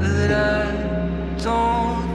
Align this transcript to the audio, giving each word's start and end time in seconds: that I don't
that 0.00 0.30
I 0.30 1.42
don't 1.42 2.13